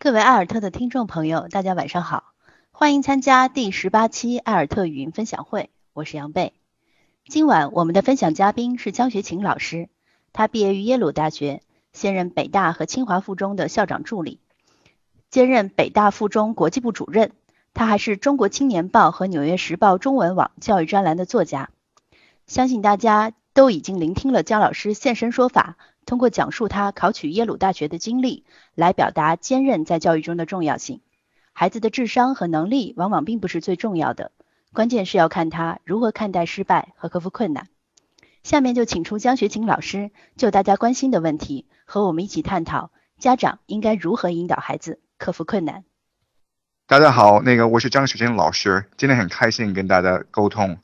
[0.00, 2.32] 各位艾尔特的听众朋友，大家晚上好，
[2.70, 6.52] 欢迎参加第十八期艾尔特语音分享会，我是杨贝。
[7.26, 9.88] 今晚我们的分享嘉宾是江学勤老师，
[10.32, 14.38] 他毕业于耶鲁大学，现任北大和清华附中的校长助理，
[15.30, 17.32] 兼任北大附中国际部主任。
[17.74, 21.70] 他还是中国青年报和纽约时报中文网教育专栏的作家。
[22.46, 25.76] 相信大家都已经聆听了姜老师现身说法，
[26.08, 31.02] 通过讲述他考取耶鲁大学的经历，来表达坚韧在教育中的重要性。
[31.52, 34.32] 孩子的智商和能力往往并不是最重要的，
[34.72, 37.68] 关键是要看他如何看待失败和克服困难。
[38.42, 45.84] 下面就请出江学勤老师，就大家关心的问题和我们一起探讨，家长应该如何引导孩子克服困难。
[46.86, 50.78] 大家好，那个我是江学金老师，今天很开心跟大家沟通。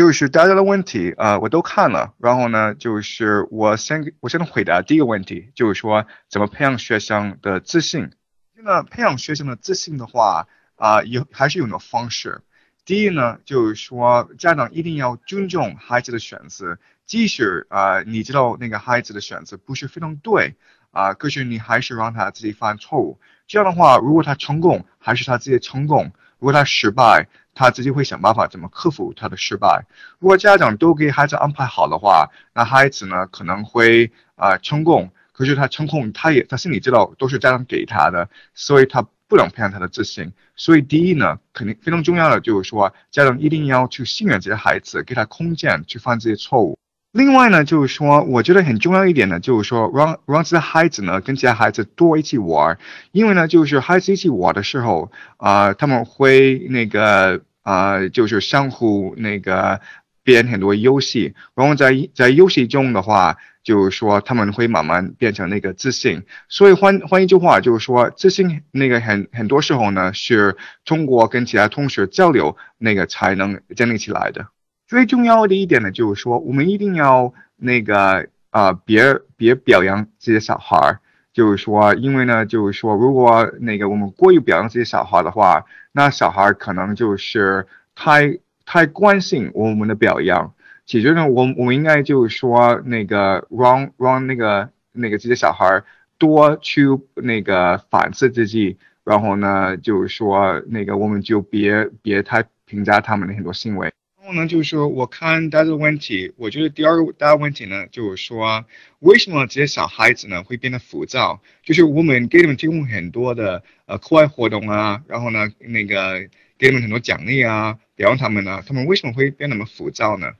[0.00, 8.10] 就是大家的问题，呃，我都看了，然后呢，就是我先我先回答第一个问题，就是说怎么培养学生的自信。
[8.54, 12.40] 那培养学生的自信的话，啊，有还是有很多方式。
[12.86, 20.54] 第一呢，就是说家长一定要尊重孩子的选择，即使啊你知道那个孩子的选择不是非常对，
[20.92, 23.20] 啊，可是你还是让他自己犯错误。
[23.46, 26.06] 这样的话，如果他成功，还是他自己成功；
[26.40, 29.84] 如果他失败，他自己会想办法怎么克服他的失败。
[30.18, 35.10] 如果家长都给孩子安排好的话，那孩子呢可能会啊成功。
[35.32, 40.32] 可是他成功，他也他心里知道都是家长给他的，所以他不能培养他的自信。
[40.54, 46.78] 所以第一呢，肯定非常重要的就是说，家长一定要去信任这些孩子，给他空间去犯这些错误。
[47.12, 52.78] 另外呢，就是说，我觉得很重要一点呢，就是说，让让这些孩子呢跟其他孩子多一起玩，
[53.10, 59.80] 因为呢，就是孩子一起玩的时候，啊，他们会那个啊，就是相互那个
[60.22, 66.22] 编很多游戏，然后在在游戏中的话，就是说他们会慢慢变成那个自信。
[66.48, 74.46] 所以换换一句话，就是说，自信那个很很多时候呢，是通过跟其他同学交流那个才能建立起来的。
[74.90, 80.98] 最重要的一点呢，就是说，我们一定要那个啊，别别表扬这些小孩儿。
[81.32, 88.36] 就是说，因为呢，就是说，如果那个我们过于表扬这些小孩的话，那小孩可能就是太
[88.66, 90.52] 太关心我们的表扬。
[90.86, 95.84] 其实呢，我我们应该就是说，那个让让那个那个这些小孩
[96.18, 96.82] 多去
[97.14, 103.92] 那个反思自己，然后呢，就是说，那个我们就别别太评价他们的很多行为。
[104.22, 108.66] 然后呢，就是说，我看大家的问题，我觉得第二个大问题呢，就是说，
[108.98, 111.40] 为什么这些小孩子呢会变得浮躁？
[111.62, 116.28] 就是我们给他们提供很多的呃课外活动啊，然后呢，那个
[116.58, 120.32] 给他们很多奖励啊，表扬他们呢，他们为什么会变那么浮躁呢？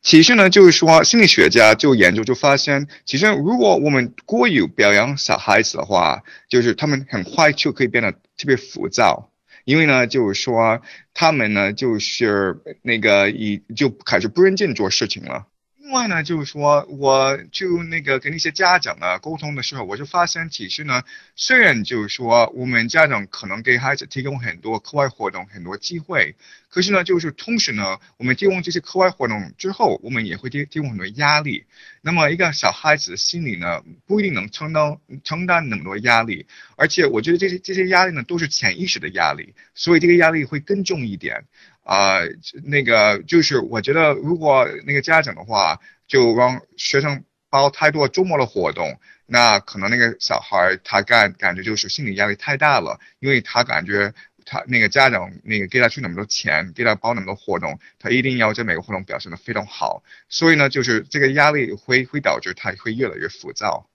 [0.00, 9.32] 其实呢，就是说，心理学家就研究就发现，其实如果我们过于表扬小孩子的话，就是他们很快就可以变得特别浮躁。
[9.64, 10.82] 因为呢，就是说
[11.14, 15.46] 他们呢，就是那个以就开始不认真做事情了。
[15.94, 21.04] 另外呢，就是说，我就那个跟那些家长呢沟通的时候，我就发现，其实呢，
[21.36, 26.34] 虽然就是说，我们家长可能给孩子提供很多课外活动、很多机会，
[26.68, 31.64] 可是呢，就是同时呢，我们提供这些课外活动之后，我们也会提提供很多压力。
[32.02, 41.44] 那么，一个小孩子心里呢，不一定能承担承担那么多压力，而且我觉得这些这些压力呢，都是潜意识的压力，所以这个压力会更重一点。
[41.84, 42.18] 啊，
[42.64, 45.78] 那个就是我觉得，如果那个家长的话，
[46.08, 54.12] 就让学生包太多周末的活动，那可能那个小孩他感感觉就是心理压力太大了，因为他感觉
[54.44, 63.88] 他那个家长那个给他出那么多钱，给他包那么多活动，他一定要在每个活动表现的非常好，所以呢，就是这个压力会会导致他会越来越浮躁。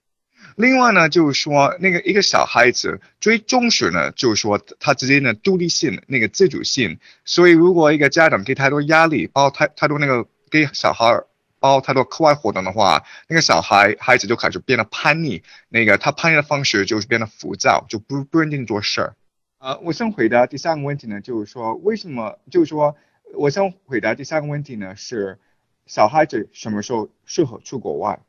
[0.56, 6.98] 另外呢，就是说那个一个小孩子最重视呢，就是说他自己的独立性、那个自主性。
[7.24, 11.22] 所以如果一个家长给太多压力，包太太多那个给小孩
[11.58, 15.42] 包太多课外活动的话，那个小孩孩子就开始变得叛逆。
[15.68, 19.14] 那个他叛逆的方式就是变得浮躁，就不不认真做事儿。
[19.58, 22.38] 啊，我想回答第三个问题呢，就是说为什么？
[22.50, 22.96] 就是说
[23.34, 25.38] 我想回答第三个问题呢，是
[25.86, 28.20] 小孩子什么时候适合出国外？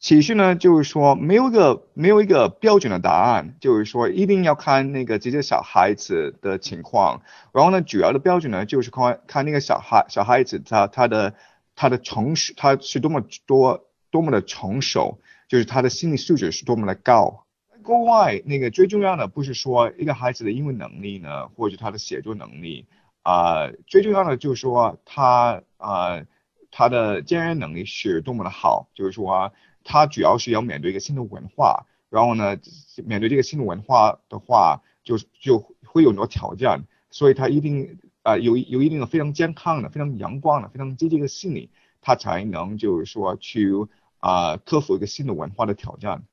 [0.00, 7.20] 其实呢，就是说没有一个没有一个标准的答案，就是说一定要看那个这些小孩子的情况。
[7.52, 11.34] 然后呢，主要的标准呢，就是看看那个小孩小孩子他他的
[11.76, 17.44] 他的成熟，他是多么多多么的成熟，就是他的心理素质是多么的高。
[17.82, 22.86] 国外那个最重要的不是说一个孩子的英文能力呢，或者他的写作能力
[23.22, 26.22] 啊，最重要的就是说他啊
[26.70, 29.52] 他的坚韧能力是多么的好，就是说。
[29.84, 32.58] 他主要是要面对一个新的文化，然后呢，
[33.04, 43.72] 面对这个新的文化的话，就就会有很多挑战，所以他一定啊有有一定的非常健康的、非常阳光的、非常积极的心理，他才能就是说去
[44.18, 46.24] 啊克服一个新的文化的挑战。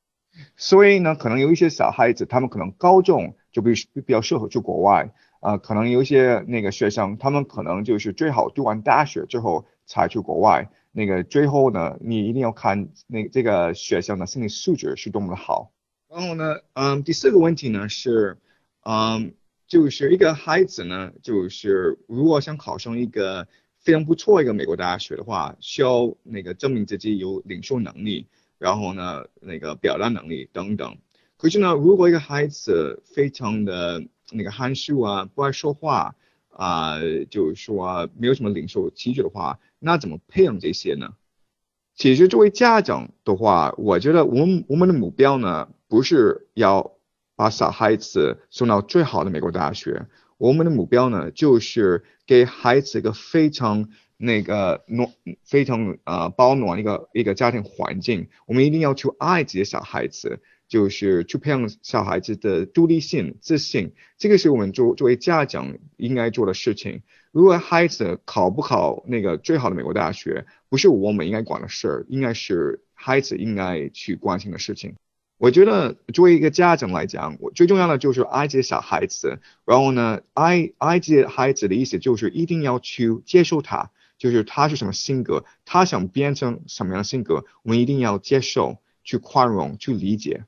[0.56, 3.72] 所以呢，可能有一些小孩子，他们可能高中就比
[4.06, 5.10] 比较适合去国外
[5.40, 10.70] 啊，可能有一些那个学生，他们可能就是最好读完大学之后才去国外。
[10.98, 15.70] 那个最后呢，你一定要看那这个学校的心理素质是多么的好。
[16.10, 18.36] 然后呢，嗯，第四个问题呢是，
[18.84, 19.32] 嗯，
[19.68, 23.46] 就是一个孩子呢，就是如果想考上一个
[23.78, 28.26] 非常不错一个美国大学的话，需要那个证明自己有领受能力，
[28.58, 30.98] 然后呢，那个表达能力等等。
[31.36, 34.02] 可是呢，如果一个孩子非常的
[34.32, 36.16] 那个含蓄啊，不爱说话
[36.50, 36.98] 啊，
[37.30, 41.14] 就是说没有什么领受气质的话，那怎么培养这些呢？
[41.94, 46.92] 其实作为家长的话，我觉得我们我们的目标呢，不是要
[47.34, 55.10] 把小孩子送到最好的美国大学，我们的目标呢，就是给孩子一个非常那个暖、
[55.44, 58.28] 非常呃保暖一个一个家庭环境。
[58.46, 63.94] 我们一定要去爱这些小孩子，就是去培养小孩子的独立性、自信。
[64.18, 67.02] 这个是我们作作为家长应该做的事情。
[67.32, 74.94] 如果孩子考不考那个最好的美国大学，不是我们应该管的事儿，应该是孩子应该去关心的事情。
[75.36, 79.38] 我觉得作为一个家长来讲，我最重要的就是爱这些小孩子。
[79.64, 90.44] 然后呢，爱爱这些孩子的意思就是一定要去接受他，就是他是什么性格，他想变成什么样的性格，我们一定要接受，去宽容，去理解。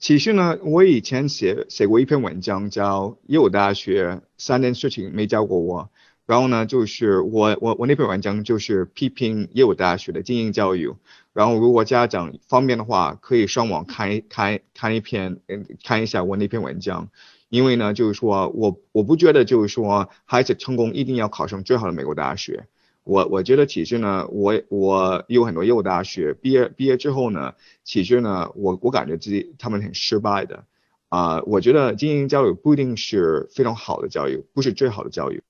[0.00, 5.82] 其实呢，我以前写写过一篇文章，叫《耶鲁大学三件事情没教过我》。
[6.24, 10.94] 然后呢，就是我我我那篇文章就是批评耶鲁大学的精英教育。
[11.34, 17.10] 然后如果家长方便的话，可以上网看一看看一篇，嗯，看一下我那篇文章。
[17.50, 22.68] 因为呢，就是说我我不觉得就是说孩子成功一定要考上最好的美国大学。
[23.02, 30.64] 我我觉得其实呢，我我有很多业务大学毕业毕业之后呢，其实呢，我我感觉自己他们很失败的
[31.08, 31.40] 啊。
[31.46, 35.42] 我觉得精英教育不一定是非常好的教育，不是最好的教育。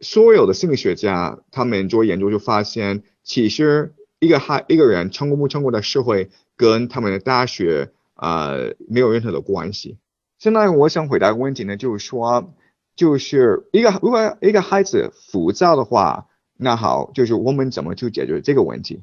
[0.00, 8.54] 所有的心理学家他们做研究就发现，其实一个孩一个人成功不成功的社会跟他们的大学啊
[8.88, 9.98] 没有任何的关系。
[10.38, 12.54] 现在我想回答个问题呢，就是说，
[12.96, 16.26] 就是一个如果一个孩子浮躁的话。
[16.62, 19.02] 那好，就是我们怎么去解决这个问题？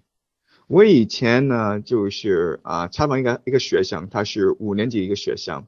[0.68, 5.65] 我以前呢，就是啊，采访一个一个学生，他是五年级一个学生，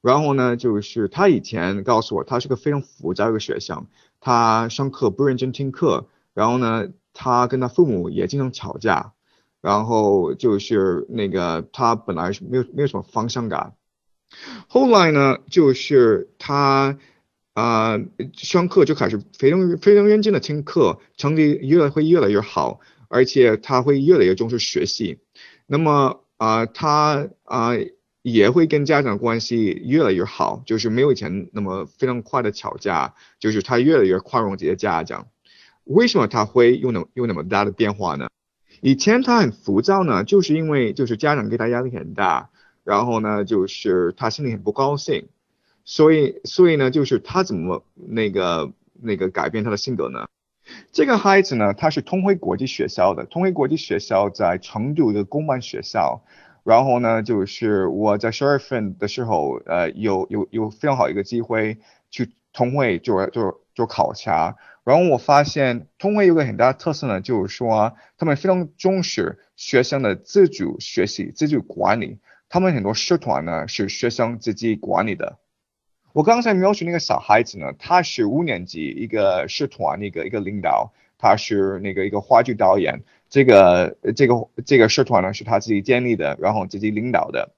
[0.00, 3.86] 然后呢，就是他以前告诉我，他是个非常浮躁一个学生，
[4.20, 9.12] 他上课不认真听课，然后呢，他跟他父母也经常吵架，
[9.60, 13.74] 然后就是那个他本来是没有没有什么方向感，
[14.68, 16.96] 后来呢，就是他。
[17.54, 17.98] 啊，
[18.34, 25.18] 上课就开始非常非常认真的听课，成绩越来会越来越好，而且他会越来越重视学习。
[25.66, 27.70] 那么啊，他啊
[28.22, 35.28] 也会跟家长关系越来越好，就是没有以前那么非常快的吵架，就是他越来越宽容这些家长。
[35.84, 38.28] 为什么他会有那有那么大的变化呢？
[38.80, 42.50] 以前他很浮躁呢，就是因为就是家长给他压力很大，
[42.82, 45.28] 然后呢，就是他心里很不高兴。
[45.84, 50.26] 所以，所以呢，就是他怎么那个那个改变他的性格呢？
[50.92, 56.22] 这个孩子呢，他是通辉国际学校的，通辉国际学校在成都的公办学校。
[56.62, 61.76] 然后呢，就是我在十二月份的时候，呃，有有有非常好一个机会
[62.10, 64.56] 去通惠做做做考察。
[64.84, 72.18] 然后我发现通惠有个很大的特色呢，就是说他们非常重视学生的自主学习、自主管理。
[72.48, 75.38] 他们很多社团呢是学生自己管理的。
[76.14, 87.50] 我刚才描述那个小孩子呢，他是五年级一个社团一个一个领导，他是那个一个话剧导演，这个这个这个社团呢是他自己建立的，然后自己领导的，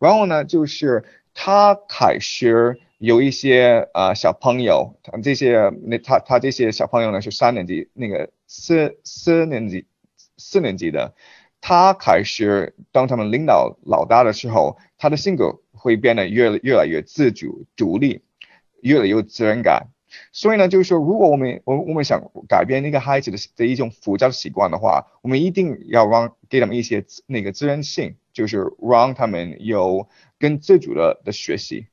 [0.00, 1.02] 然后呢就是
[1.34, 9.86] 他开始有一些呃小朋友，这些那他他这些小朋友呢是三年级那个四四年级
[10.36, 11.12] 四年级的，
[11.60, 15.63] 他开始当他们领导老大的时候，他的性格。
[15.84, 18.22] 会变得越越来越自主独立，
[18.80, 19.88] 越来越有责任感。
[20.32, 31.88] 所以呢，就是说，如果我们我我们想改变那个孩子的的一种浮躁习惯的话，我们一定要让给他们一些那个自然性，就是让他们有更自主的的学习。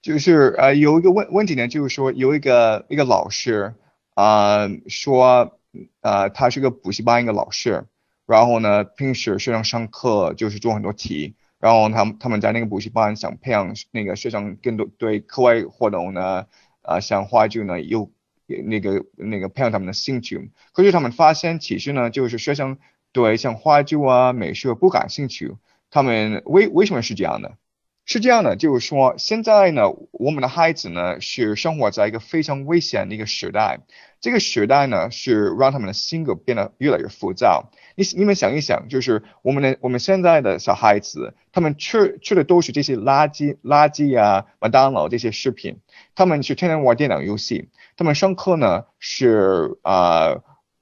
[0.00, 3.74] 就是呃有一个问问题呢，就是说有一个一个老师
[4.14, 5.58] 啊说
[6.00, 7.86] 呃他是个补习班一个老师。
[8.24, 16.46] 然后呢，平时学生上课就是做很多题，然后他们他们在那个补习班想培养那个学生更多对课外活动呢，
[16.82, 18.10] 啊，像话剧呢又
[18.46, 20.50] 那个那个培养他们的兴趣。
[20.72, 22.78] 可是他们发现其实呢，就是学生
[23.12, 25.54] 对像话剧啊、美术不感兴趣。
[25.88, 27.56] 他们为为什么是这样的？
[28.04, 33.80] 是这样的，就是说现在呢，我们的孩子呢是生活在一个非常危险的一个时代。
[34.20, 37.70] 这个时代呢是让他们的性格变得越来越浮躁。
[37.96, 45.78] 你你们想一想，就是我们的我们现在的小孩子，他们吃吃的都是这些垃圾垃圾啊，麦当劳这些食品。
[46.14, 47.68] 他们是天天玩电脑游戏。
[47.96, 50.38] 他们上课呢是啊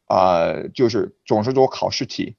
[0.07, 2.37] 啊，就是总是做考试题。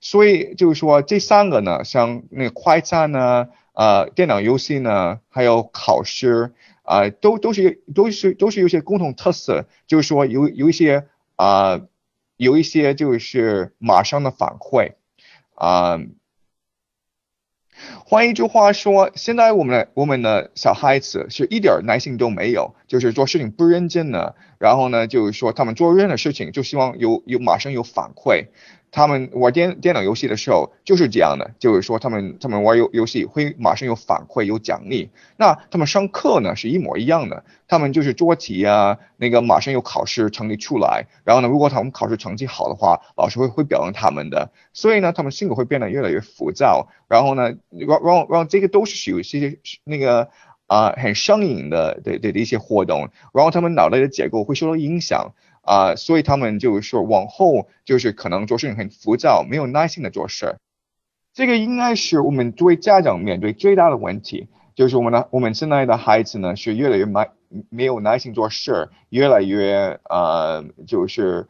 [0.00, 3.48] 所以就是说这三个呢，像那个快餐呢。
[3.72, 11.80] 呃，电脑游戏呢，还有考试啊，都都是都是都是有些共同特色，就是说有有一些啊，
[12.36, 14.94] 有一些就是马上的反馈
[15.54, 16.00] 啊。
[18.04, 28.48] 换一句话说，现在我们的我们的小孩子是一点耐心都没有，就是做事情不认真的，然后呢，就是说他们做任何事情就希望有有马上有反馈。
[28.92, 35.10] 他们玩电电脑游戏的时候就是这样的，就是说他们他们玩游游戏会马上有反馈有奖励。
[35.36, 44.50] 那他们上课呢是一模一样的，他们就是做题啊，那个马上有考试成绩出来，然后呢，如果他们考试成绩好的话，老师会会表扬他们的。
[44.72, 50.30] 所以呢，他们性格会变得越来越浮躁，然后呢，让让让这个都是属于一些那个
[50.70, 55.32] 啊很上瘾的的的一些活动，然后他们脑袋的结构会受到影响。
[55.62, 60.56] 啊，所以他们就是说，往后就是可能做事情很浮躁，没有耐心的做事。
[61.34, 67.28] 这个应该是我们作为家长面对最大的问题，就是我们的我们现在的孩子呢是越来越慢
[67.68, 71.46] 没有耐心做事，越来越呃就是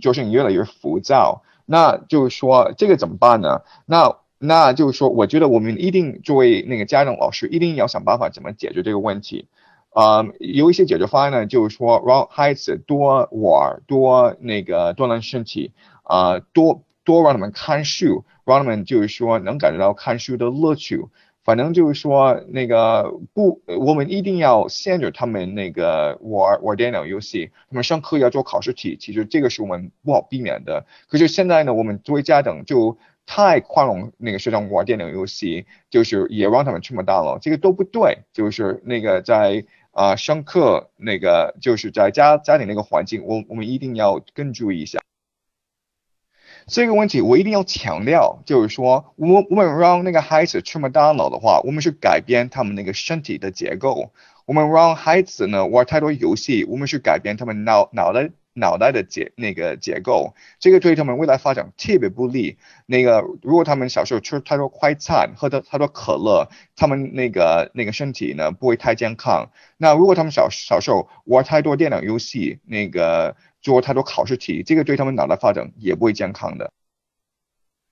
[0.00, 1.42] 做事越来越浮躁。
[1.66, 3.60] 那就是说这个怎么办呢？
[3.84, 9.46] 那那就是说，我觉得我们一定作为那个家长老师，一定要想办法怎么解决这个问题。
[9.90, 21.02] 啊，有一些解决方案呢，就是说让孩子多玩，多那个锻炼身体，啊，多多让他们看书，让他们就是说能感觉到看书的乐趣。
[21.44, 30.84] 反正就是说那个不，我们一定要限制他们那个玩玩电脑游戏，他们上课要做考试题，其实这个是我们不好避免的。
[31.08, 38.20] 可是现在呢，我们作为家长就太宽容那个学生玩电脑游戏，就是也让他们吃麦当劳，这个都不对。
[38.32, 39.66] 就是那个在。
[39.96, 45.00] 啊，上课那个就是在家家庭那个环境，我我们一定要更注意一下
[46.66, 47.22] 这个问题。
[47.22, 54.12] 我一定要强调，就是说，我我们让那个孩子吃麦当劳的话，我们是改变他们那个身体的结构。
[54.44, 58.32] 我们让孩子呢玩太多游戏，我们是改变他们脑脑袋。
[58.56, 62.56] 脑袋的结那个结构，这个对他们未来发展特别不利。
[62.86, 69.50] 那个如果他们小时候吃太多快餐，喝的太多可乐，他们那个那个身体呢不会太健康。
[69.76, 76.72] 那如果他们小小时候玩太多电脑游戏，那个做太多考试题，这个对他们脑袋发展也不会健康的。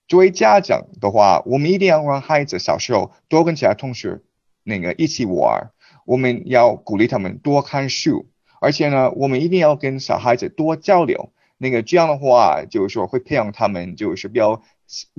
[0.07, 4.21] 作为家长的话，我们一定要让孩子小时候多跟其他同学
[4.63, 5.71] 那个一起玩，
[6.05, 8.27] 我们要鼓励他们多看书。
[8.61, 14.61] 而且呢，我们一定要跟小孩子多交流，那个这样的话，就是说会培养他们就是比较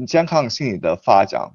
[0.06, 1.52] 健康心理的发展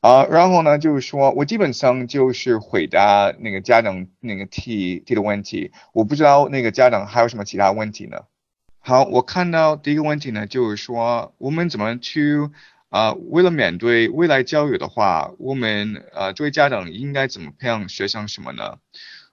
[0.00, 0.24] 啊。
[0.24, 8.22] 然后呢，就是说我基本上就是回答那个家长那个提提的问题，我不知道那个家长还有什么其他问题呢？
[8.78, 12.38] 好，我看到第一个问题呢，就是说我们怎么去
[12.88, 18.78] 啊，为了面对未来教育的话，我们呃作为家长应该怎么培养学生什么呢？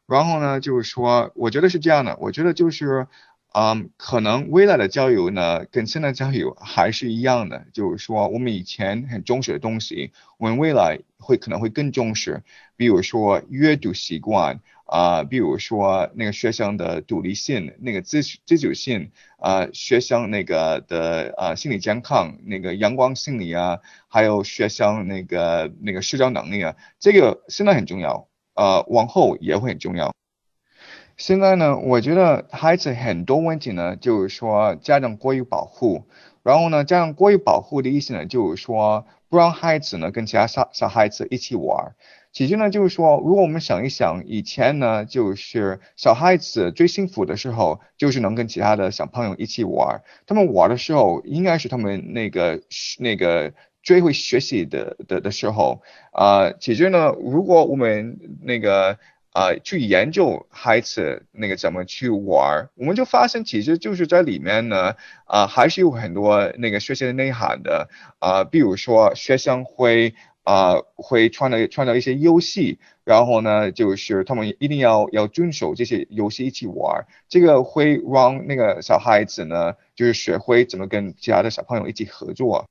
[0.07, 3.07] 然后呢，就是说，我觉得是这样的，我觉得就是，
[3.53, 12.43] 嗯，可能未来的教育呢，跟现在教育还是一样的，就是说，我们以前很重视的东西，我们未来会可能会更重视，
[12.75, 28.27] 比如说阅读习惯啊，比如说那个学生的独立性、那个自自主性啊，学生那个的啊心理健康、那个阳光心理啊，还有学生那个那个社交能力啊，这个现在很重要。
[28.55, 30.13] 呃，往后也会很重要。
[31.15, 36.05] 现在呢，我觉得孩子很多问题呢，就是说家长过于保护，
[36.41, 41.93] 然后呢，家长过于保护的意思呢，就是说不让孩子呢跟其他小小孩子一起玩。
[42.31, 50.01] 其实呢，就是说，如果我们想一想，以前呢，就是小孩子最幸福的时候，就是能跟其他的小朋友一起玩。
[50.25, 52.62] 他们玩的时候，应该是他们那个
[53.00, 53.53] 那个。
[53.83, 55.81] 追回学习的的的时候，
[56.13, 58.97] 啊，其实呢，如果我们那个
[59.33, 70.13] 啊，去研究孩子那个怎么去玩，我们就发现其实就是在里面呢，啊，还是有很多那个学习的内涵的，啊，比如说学生会
[70.43, 82.65] 啊会创造创造一些游戏，然后呢，就是他们一定要要遵守这些游戏一起玩，这个会让那个小孩子呢，就是学会怎么跟其他的小朋友一起合作。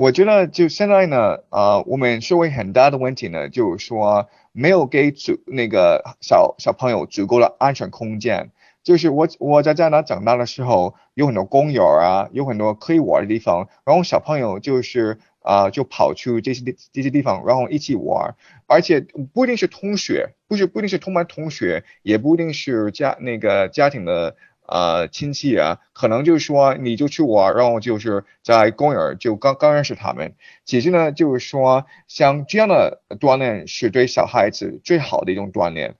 [0.00, 4.30] 我觉得就现在呢，啊，我们社会很大的问题呢，就是说。
[4.52, 8.50] 没有给足那个小小朋友足够的安全空间。
[8.82, 18.34] 就是我我在加拿大长大的时候，有很多公园啊，有很多可以玩的地方，然后小朋友就是啊，就跑去这些地这些地方，然后一起玩，
[18.66, 24.34] 而且不一定是同学，不是不一定是同班同学，也不一定是家那个家庭的。
[24.70, 30.36] 呃，亲戚啊，可能就是说你就去玩，然后就是在公园就刚刚认识他们。
[30.64, 35.96] 其实呢，就是说像这样的锻炼是对小孩子最好的一种锻炼。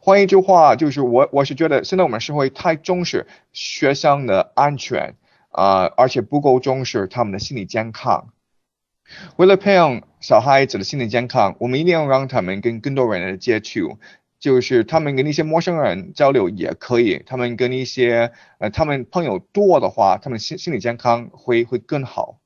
[0.00, 5.16] 换一句话，就是我我是觉得现在我们社会太重视学生的安全
[5.50, 8.28] 啊，而且不够重视他们的心理健康。
[9.36, 13.98] 为了培养小孩子的心理健康，我们一定要让他们跟更多人的接触。
[14.46, 22.38] 就是他们跟一些陌生人交流也可以，他们跟一些呃，他们朋友多的话，他们心心理健康会会更好。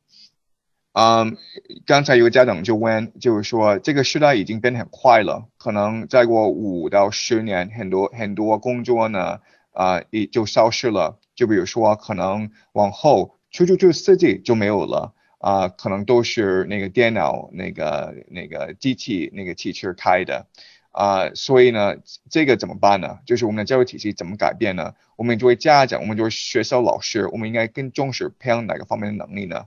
[0.95, 1.37] 嗯，
[1.85, 9.41] 刚才有个家长就问，就是说这个时代已经变得很快了，可能再过五到十年，很多很多工作呢
[9.75, 11.19] 啊也就消失了。
[11.35, 20.47] 就比如说，可能往后出租车司机就没有了啊，可能都是那个电脑、那个那个机器、那个汽车开的。
[20.93, 21.97] 啊，所以呢，
[22.29, 23.21] 这个怎么办呢？
[23.25, 24.95] 就是我们的教育体系怎么改变呢？
[25.15, 29.67] 我们作为家长，我们作为学校老师，我们应该更重视培养哪个方面的能力呢？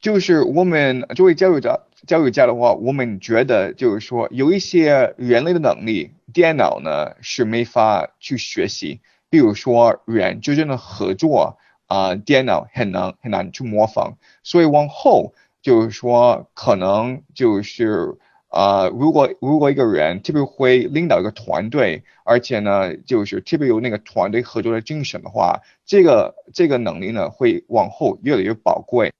[0.00, 9.00] 就是我们作为教育者、教育家的话，我们觉得就是说，有一些人类的能力，电脑呢是没法去学习。
[9.30, 11.56] 比如说人之间的合作
[11.86, 14.18] 啊，电脑很难很难去模仿。
[14.42, 18.18] 所以往后就是说，可能就是。
[18.52, 29.10] 啊，如果如果一个人特别会领导一个团队，而且呢，就是特别有那个团队合作的精神的话，这个这个能力呢，会往后越来越宝贵。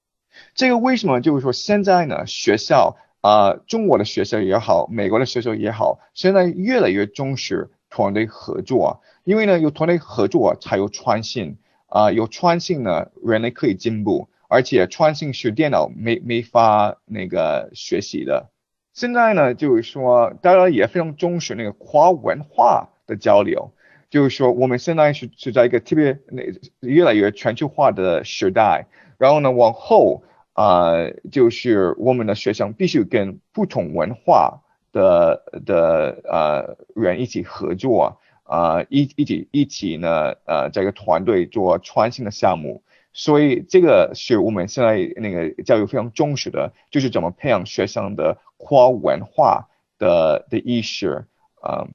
[0.55, 1.23] 这个为什么？
[1.23, 18.51] 就是说现在呢，学校啊，中国的学校也好，美国的学校也好，现在越来越重视团队合作，因为呢，有团队合作才有创新啊，有创新呢，人类可以进步，而且创新是电脑没没法那个学习的。
[18.93, 23.73] 现在呢，就是说，大家也非常重视那个跨文化的交流。
[24.11, 26.43] 就是说，我们现在是是在一个特别那
[26.81, 28.87] 越来越全球化的时代。
[29.17, 30.93] 然后呢，往后啊，
[31.31, 34.61] 就是我们的学生必须跟不同文化
[34.93, 42.83] 的的呃人一起合作啊，一一起一起呢呃这个团队做创新的项目。
[43.13, 51.27] 所以这个是我们现在那个教育非常重视的，就是怎么培养学生的跨文化的的意识
[51.61, 51.89] 啊。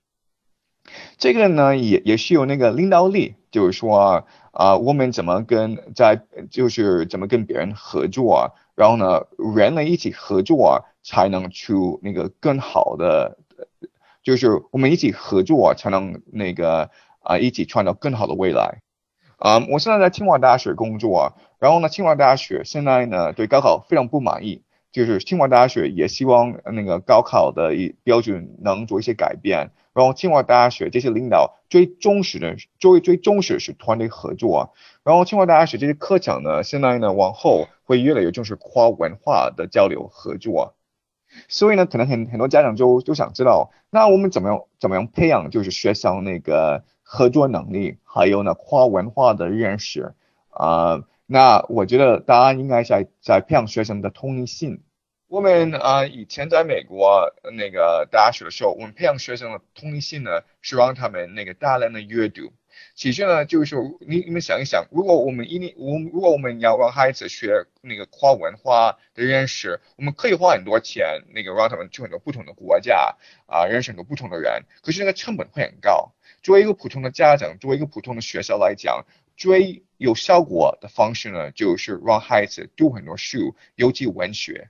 [1.18, 9.26] 这个呢也也是有那个领导力，就是说啊，我们怎么跟在就是怎么跟别人合作，然后呢
[9.56, 13.38] 人类一起合作才能出那个更好的，
[14.24, 18.82] 就是我们一起合作才能那个啊一起创造更好的未来。
[19.38, 34.74] 啊，我现在在清华大学工作，然后呢，清华大学现在呢对高考非常不满意，就是清华大学也希望那个高考的一标准能做一些改变，然后清华大学这些领导最重视的，最最重视是团队合作，
[35.04, 40.74] 然后清华大学这些课程呢，现在呢往后会越来越重视跨文化的交流合作，
[41.48, 46.84] 所以呢，可能很很多家长就就想知道，那我们怎么样怎么样培养就是学生那个。
[47.10, 50.14] 合作能力，还有呢跨文化的认识
[50.50, 54.84] 啊，那我觉得答案应该在在培养学生的同理心。
[55.30, 62.52] 我们啊以前在美国那个大学的时候，我们培养学生的同理心呢，是让他们那个大量的阅读。
[62.94, 73.16] 其实呢，就是说你你们想一想，如果我们一定我如果我们要让孩子学那个跨文化的认识，我们可以花很多钱，那个让他们去很多不同的国家
[73.48, 76.12] 啊，认识很多不同的人，可是那个成本会很高。
[76.42, 84.70] 作为一个普通的家长，作为一个普通的学校来讲，最有效果的方式呢，就是让孩子读很多书，尤其文学。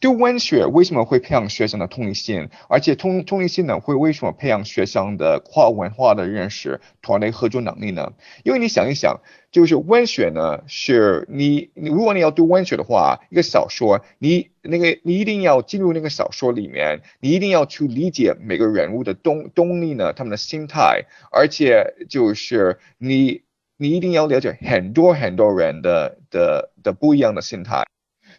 [0.00, 2.48] 对文学为什么会培养学生的同理心？
[2.68, 8.12] 而且同同理心呢，会为什么培养学生的跨文化的认识、团队合作能力呢？
[8.44, 9.20] 因为你想一想，
[9.50, 23.42] 就是文学呢，是你你如果你要读文学的话，一个小说，你那个你一定要进入那个小说里面，你一定要去理解每个人物的动动力呢，他们的心态，而且就是你
[23.76, 27.84] 你一定要了解很多很多人的的的不一样的心态。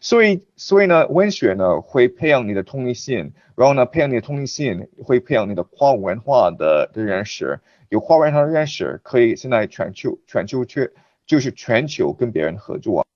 [0.03, 10.91] 所以，所以呢，文学呢会培养你的同理心，然后呢，培养你的同理心会培养你的跨文化的的认识，有跨文化的认识可以现在全球全球去
[11.25, 13.07] 就是全球跟别人合作。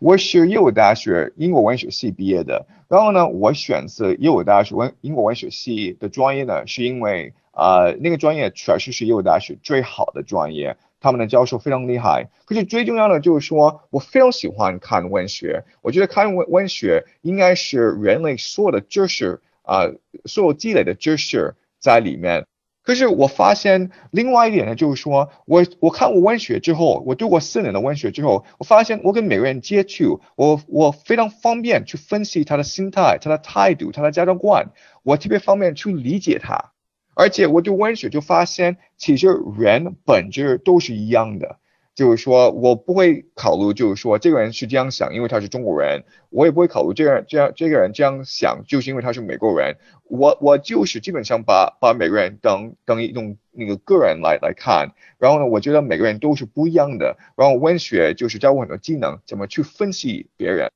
[0.00, 10.78] 我是耶鲁大学英国文学系毕业的，然后呢，我选择耶鲁大学文英国文学系的专业呢，是因为啊，那个专业确实是耶鲁大学最好的专业。
[11.04, 19.84] 他们的教授非常厉害，可是最重要的就是说我非常喜欢看文学，我觉得看文文学应该是人类所有的知识啊，
[20.24, 22.46] 所有积累的知识在里面。
[22.82, 34.68] 可是我发现另外一点呢，就是说我我看过文学之后，我读过四年的文学之后，我发现我跟每个人接触，我我非常方便去分析他的心态、他的态度、他的价值观，
[35.02, 36.72] 我特别方便去理解他。
[37.14, 41.58] 而且我对文学就发现，其实人本质都是一样的，
[41.94, 49.76] 就是说我不会考虑，就是说这个人是这样想，因为他是中国人，我也不会考虑这样这样这个人这样想，就是因为他是美国人。
[50.06, 57.16] 我我就是基本上把把每个人当当一种那个个人来来看，然后呢，我觉得每个人都是不一样的。
[57.36, 60.70] 然后文学就是教我很多技能，怎么去分析别人。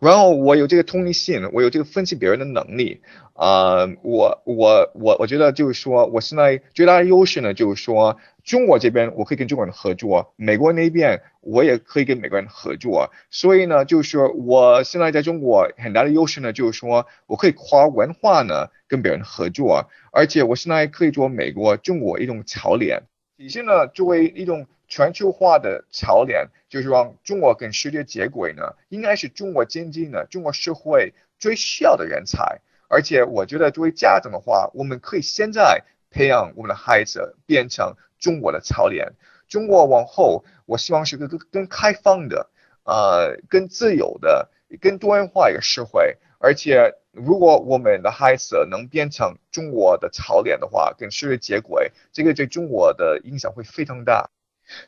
[0.00, 3.00] 然后我有这个同理心，我有这个分析别人的能力，
[3.34, 23.02] 啊，我我我我觉得就是说，我现在最大的优势呢，就是说，中国这边我可以跟中国人合作，美国那边我也可以跟美国人合作，所以呢，就是说我现在在中国很大的优势呢，就是说我可以跨文化呢跟别人合作，而且我现在可以做美国中国一种桥梁，
[23.36, 24.66] 体现呢作为一种。
[24.88, 32.60] 全球化的桥梁就是让中国跟世界接轨呢，应该是中国经济呢，中国社会最需要的人才。
[32.88, 39.12] 而且我觉得作为家长的话，我们可以现在培养我们的孩子变成中国的桥梁。
[39.48, 42.48] 中国往后，我希望是个更更开放的，
[42.84, 46.16] 呃，更自由的、更多元化一个社会。
[46.38, 54.28] 而且，如果我们的孩子能变成中国的潮脸的话，跟世界接轨，这个对中国的影响会非常大。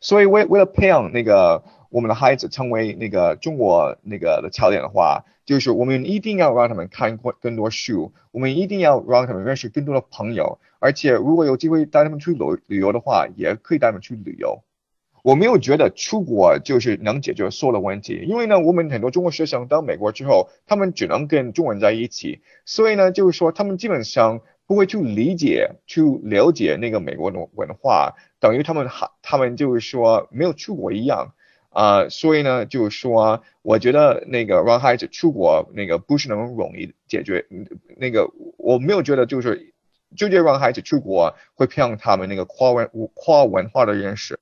[0.00, 14.62] 所以为为了培养那个我们的孩子成为那个中国那个的潮脸的话，就是我们一定要让他们看过更多书，我们一定要让他们认识更多的朋友，而且如果有机会带他们去旅旅游的话，也可以带他们去旅游。
[15.28, 24.40] 我没有觉得出国就是能解决所有的问题，因为呢，我们很多中国学生到美国之后，他们只能跟中文在一起，所以呢，就是说他们基本上。
[24.68, 31.32] 不会去理解、去了解那个美国的文化，等于他们还他们就是说没有出国一样
[31.70, 37.46] 啊，所以呢，就是说，我觉得那个让孩子出国那个不是那么容易解决，
[37.96, 39.72] 那个我没有觉得就是
[40.14, 44.38] 直接让孩子出国会培养他们那个跨文跨文化的认识。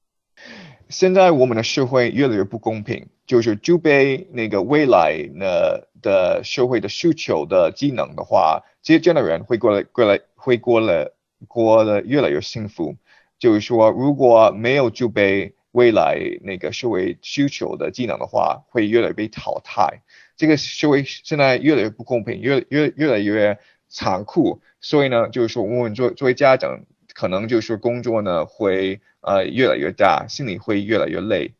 [0.89, 8.63] 现在我们的社会越来越不公平，就是具备那个未来呢的社会的需求的技能的话。
[8.83, 11.13] 这些这样的人会过来，过来会过了，
[11.49, 12.95] 过了越来越幸福。
[13.39, 20.03] 就是说，如果没有具备未来那个社会需求的技能的话，会越来越被淘汰。
[20.37, 24.61] 这个社会现在越来越不公平，越越越来越残酷。
[24.81, 26.85] 所以呢，就是说，我们作作为家长，
[27.17, 31.55] 可能就是工作呢会呃越来越大，心里会越来越累。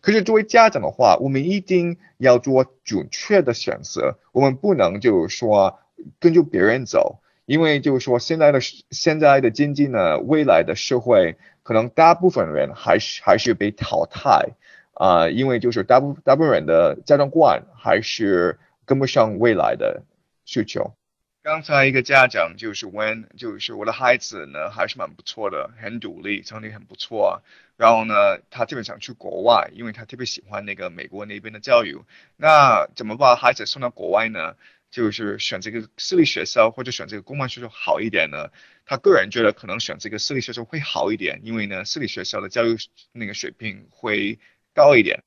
[0.00, 5.78] 可是作为家长的话，我们一定要做准确的选择，我们不能就是说。
[6.20, 14.50] 跟着别人走，因为就是说现在的现在的经济呢，未来的社会可能大部分人还是还是被淘汰
[14.92, 20.02] 啊，因为就是大部大部分人的家长观还是跟不上未来的
[20.44, 20.92] 需求。
[21.46, 27.40] 刚才一个家长就是问，就是我的孩子呢还是蛮不错的，很独立，成绩很不错，
[27.76, 32.02] 然后呢他特别想去国外，因为他特别喜欢那个美国那边的教育，
[32.36, 34.56] 那怎么把孩子送到国外呢？
[34.90, 38.50] 就是选这个私立学校或者选这个公办学校好一点呢？
[38.84, 42.76] 他个人觉得可能选这个私立学校会好一点，因为呢私立学校的教育
[43.12, 44.40] 那个水平会
[44.74, 45.22] 高一点。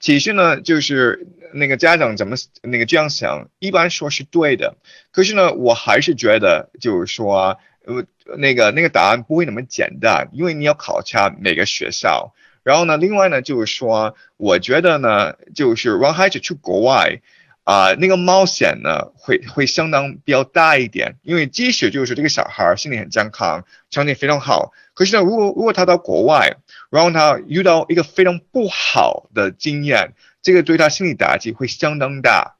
[0.00, 4.76] 其实呢就是那个家长怎么那个这样想，一般说是对的。
[5.12, 8.04] 可是呢我还是觉得就是说呃
[8.36, 12.34] 那个那个答案不会那么简单，因为你要考察每个学校。
[12.62, 17.20] 然后呢另外呢就是说我觉得呢就是让孩子去国外。
[17.66, 26.58] 啊，那个冒险呢会会相当比较大一点，因为即使就是这个小孩儿心理很健康，条件非常好，可是呢，如果如果他到国外，
[26.94, 32.54] 然后他遇到一个非常不好的经验，这个对他心理打击会相当大。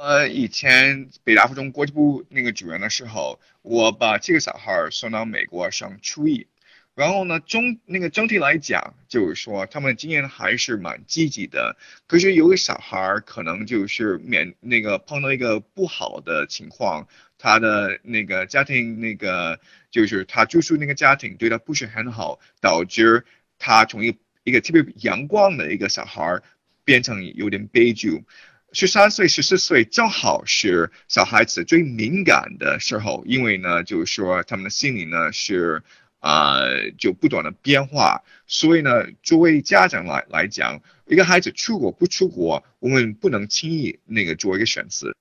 [0.00, 6.46] 呃以前北大附中国际部那个主任的时候，我把这个小孩送到美国上初一。
[6.94, 11.76] 然后呢，中那个整体来讲，就是说他们经验还是蛮积极的。
[12.06, 19.58] 可是有个小孩可能就是免那个碰到一个不好的情况，他的那个家庭那个
[19.90, 23.24] 就是他住宿那个家庭对他不是很好，导致
[23.60, 26.40] 他从一一个特别阳光的一个小孩
[26.84, 28.24] 变成有点悲剧。
[28.72, 35.84] 十三岁、十四岁正好是小孩子最敏感的时候，因为呢，就是说他们的心理呢是。
[36.22, 36.60] 啊，
[36.98, 45.14] 就不断的变化，所以呢，作为家长来来讲，一个孩子出国不出国，我们不能轻易那个做一个选择。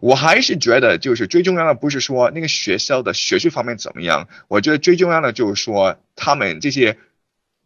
[0.00, 6.98] 我还是觉得，就是最重要的不是说那个学校的学习方面怎么样，我觉得最重要的就是说他们这些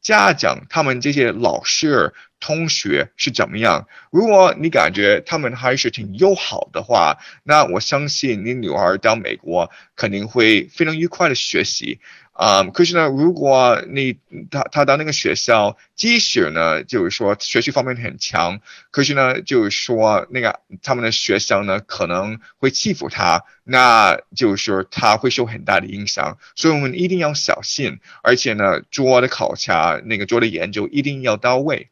[0.05, 3.89] 家长，他们这些老师、同学是怎么样。
[4.13, 12.01] 如果你感觉他们还是挺友好的话，那我相信你女儿到美国肯定会非常愉快的学习。
[12.35, 14.19] 啊，可是呢，如果你
[14.51, 18.59] 他他到那个学校，即使呢，就是说学习方面很强，
[18.91, 31.91] 可是呢，就是说那个他们的学校呢可能会欺负他，那就是他会受很大的影响，所以我们一定要小心，而且呢，做的考察那个做的研究一定要到位。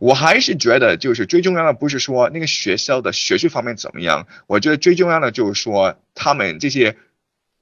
[0.00, 6.96] 我还是觉得，就是最重要的不是说那个学校的学习方面怎么样，我觉得最重要的就是说他们这些。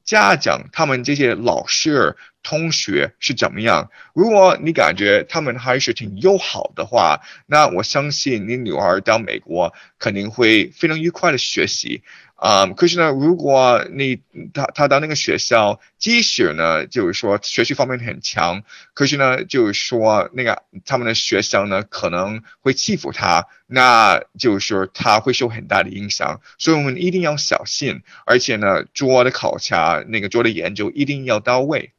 [0.06, 3.90] 家长他们这些老师同学是怎么样？
[4.14, 12.04] 如果你感觉他们还是挺友好的话，那我相信你女儿到美国肯定会非常愉快的学习。
[12.36, 14.20] 啊，可是呢，如果你
[14.52, 31.92] 他他到那个学校，即使呢，就是说学习方面很强，可是呢，就是说那个他们的学校呢可能会欺负他，那就是他会受很大的影响，所以我们一定要小心，而且呢，做的考察那个做的研究一定要到位。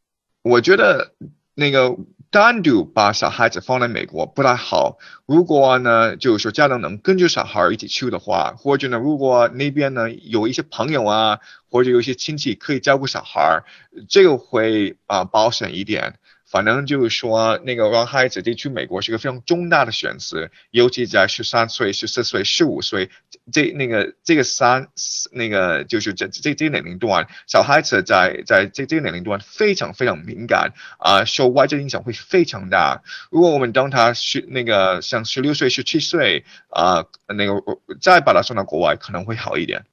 [0.44, 1.14] 我觉得
[1.56, 1.98] 那个。
[2.40, 5.00] 单独把小孩子放在美国不太好。
[5.26, 11.40] 如果呢，就是说家长能跟着小孩一起去的话，或者呢，如果那边呢有一些朋友啊，
[11.72, 13.64] 或者有一些亲戚可以照顾小孩，
[14.08, 16.14] 这个会啊保险一点。
[16.50, 23.10] 反正就是说，那个让孩子去美国是一个非常重大的选择，尤其在十三岁、十四岁、十五岁
[23.52, 24.88] 这那个这个三
[25.32, 33.04] 那个就是这这这年龄段，小孩子在在这这个年龄段非常非常敏感啊，受外界影响会非常大。
[33.30, 37.62] 如果我们当他十那个像十六岁、十七岁啊，那个
[38.00, 39.86] 再把他送到国外，可能会好一点。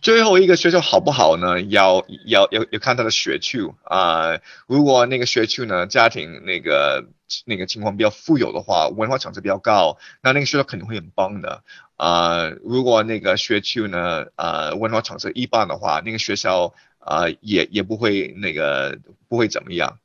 [0.00, 1.60] 最后一个学校好不好呢？
[1.62, 4.38] 要要要要看他的学区啊。
[4.66, 7.06] 如果那个学区呢，家庭那个
[7.44, 11.62] 那个情况比较富有的话，文化层次比较高，那那个学校肯定会很棒的
[11.96, 12.48] 啊。
[12.64, 19.98] 如果那个学区呢，呃，文化层次一般的话，那个学校啊，也也不会那个不会怎么样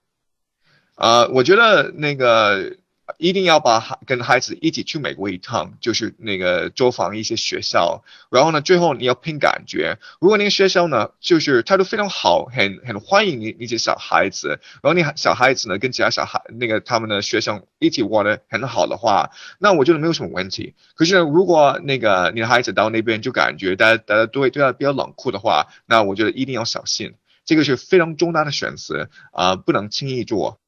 [0.95, 1.27] 啊。
[1.27, 2.77] 我觉得那个。
[3.17, 9.97] 一定要把孩跟孩子一起去美国一趟，就是那个走访一些学校，然后呢，最后你要凭感觉。
[10.19, 20.73] 如果那个学校呢，就是态度非常好，很很欢迎你那些小孩子，然后你小孩子呢跟其他小孩那个他们的学生一起玩的很好的话，那我觉得没有什么问题。
[20.95, 30.60] 可是如果那个你的孩子到那边就感觉大家大家都会对他比较冷酷的话，那我觉得一定要小心，这个是非常重大的选择啊，不能轻易做。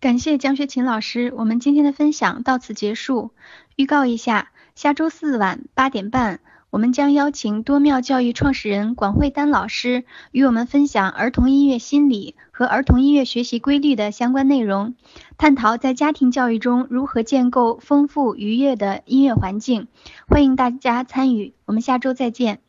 [0.00, 3.32] 感谢江学勤老师，我们今天的分享到此结束。
[3.74, 6.38] 预告一下，下周四晚八点半，
[6.70, 14.94] 我们将邀请多妙教育创始人管慧丹老师与我们分享儿童音乐心理和儿童音乐学习规律的相关内容，
[15.36, 19.88] 探讨在家庭教育中如何建构丰富愉悦的音乐环境。
[20.28, 22.60] 欢迎大家参与，我们下周再见。